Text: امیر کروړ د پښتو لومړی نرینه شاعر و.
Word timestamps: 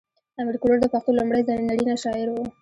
امیر 0.39 0.55
کروړ 0.61 0.77
د 0.81 0.85
پښتو 0.93 1.11
لومړی 1.17 1.41
نرینه 1.69 1.95
شاعر 2.03 2.27
و. 2.31 2.35